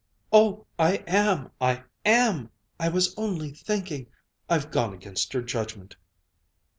[0.33, 1.51] "Oh, I am!
[1.61, 2.49] I am!
[2.79, 4.07] I was only thinking
[4.49, 5.95] I've gone against your judgment."